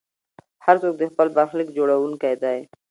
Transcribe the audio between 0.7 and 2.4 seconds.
څوک د خپل برخلیک جوړونکی